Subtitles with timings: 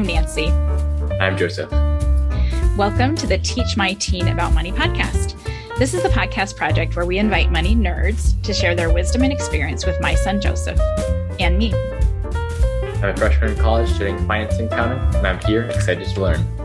[0.00, 0.46] I'm Nancy.
[1.20, 1.70] I'm Joseph.
[2.78, 5.36] Welcome to the Teach My Teen About Money podcast.
[5.78, 9.30] This is the podcast project where we invite money nerds to share their wisdom and
[9.30, 10.80] experience with my son Joseph
[11.38, 11.74] and me.
[11.74, 16.56] I'm a freshman in college studying finance and accounting, and I'm here excited to learn.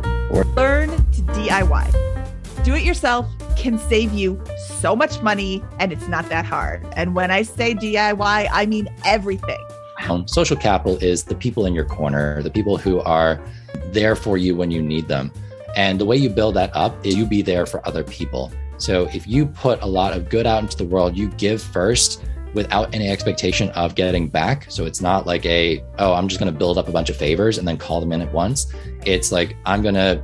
[0.56, 2.64] Learn to DIY.
[2.64, 3.28] Do it yourself
[3.58, 4.42] can save you
[4.80, 6.88] so much money, and it's not that hard.
[6.96, 9.62] And when I say DIY, I mean everything.
[10.10, 13.42] Um, social capital is the people in your corner, the people who are
[13.88, 15.31] there for you when you need them.
[15.76, 18.52] And the way you build that up is you be there for other people.
[18.78, 22.23] So if you put a lot of good out into the world, you give first
[22.54, 24.66] without any expectation of getting back.
[24.70, 27.17] So it's not like a, oh, I'm just going to build up a bunch of
[27.17, 28.73] favors and then call them in at once.
[29.06, 30.23] It's like, I'm going to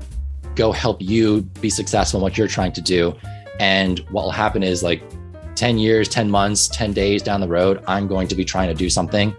[0.55, 3.13] go help you be successful in what you're trying to do.
[3.59, 5.03] And what will happen is like
[5.61, 8.73] 10 years, 10 months, 10 days down the road, I'm going to be trying to
[8.73, 9.31] do something.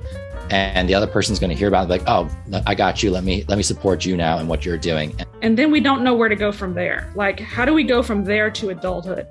[0.50, 2.30] And the other person's going to hear about it like oh
[2.64, 3.10] i got you.
[3.10, 5.20] Let me let me support you now and what you're doing.
[5.40, 7.10] And then we don't know where to go from there.
[7.16, 9.26] Like how do we go from there to adulthood?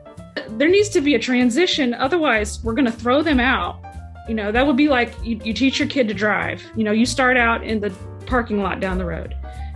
[0.50, 1.94] There needs to be a transition.
[1.94, 3.82] Otherwise we're going to throw them out.
[4.28, 6.62] You know that would be like you, you teach your kid to drive.
[6.76, 7.92] You know you start out in the
[8.26, 9.34] parking lot down the road.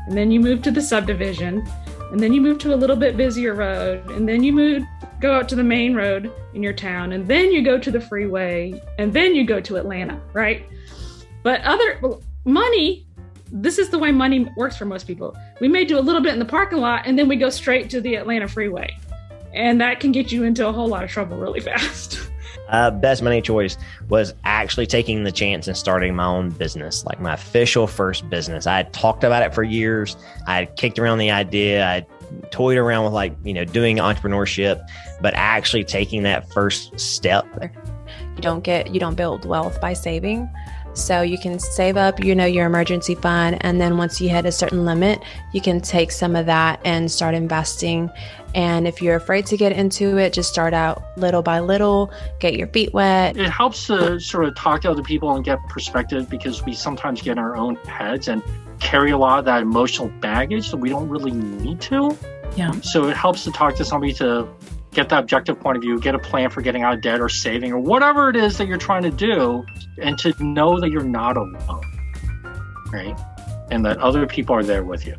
[0.08, 1.66] And then you move to the subdivision.
[2.12, 4.06] And then you move to a little bit busier road.
[4.10, 4.84] And then you move
[5.22, 8.02] go out to the main road in your town and then you go to the
[8.02, 10.66] freeway and then you go to atlanta right
[11.46, 12.00] but other
[12.44, 13.06] money,
[13.52, 15.38] this is the way money works for most people.
[15.60, 17.88] We may do a little bit in the parking lot and then we go straight
[17.92, 18.98] to the Atlanta freeway.
[19.54, 22.32] And that can get you into a whole lot of trouble really fast.
[22.70, 23.78] Uh, best money choice
[24.10, 28.66] was actually taking the chance and starting my own business, like my official first business.
[28.66, 30.18] I had talked about it for years.
[30.48, 31.86] I had kicked around the idea.
[31.86, 32.08] I
[32.56, 34.82] toyed around with like, you know, doing entrepreneurship,
[35.20, 37.46] but actually taking that first step.
[37.62, 40.50] You don't get, you don't build wealth by saving.
[40.94, 43.58] So you can save up, you know, your emergency fund.
[43.60, 47.12] And then once you hit a certain limit, you can take some of that and
[47.12, 48.10] start investing.
[48.54, 52.56] And if you're afraid to get into it, just start out little by little, get
[52.56, 53.36] your feet wet.
[53.36, 57.22] It helps to sort of talk to other people and get perspective because we sometimes
[57.22, 58.42] get in our own heads and
[58.80, 62.18] carry a lot of that emotional baggage that we don't really need to.
[62.56, 62.72] Yeah.
[62.82, 64.48] So it helps to talk to somebody to
[64.94, 67.30] get the objective point of view, get a plan for getting out of debt or
[67.30, 69.66] saving or whatever it is that you're trying to do,
[70.02, 71.82] and to know that you're not alone,
[72.92, 73.16] right?
[73.70, 75.16] And that other people are there with you.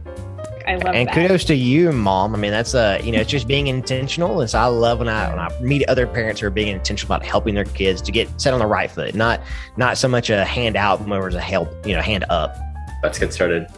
[0.66, 0.94] I love that.
[0.96, 1.14] and that.
[1.14, 2.34] kudos to you, mom.
[2.34, 4.40] I mean, that's uh, you know, it's just being intentional.
[4.40, 7.14] And so I love when I when I meet other parents who are being intentional
[7.14, 9.40] about helping their kids to get set on the right foot, not
[9.76, 12.56] not so much a hand out, more as a help, you know, hand up.
[13.02, 13.68] Let's get started.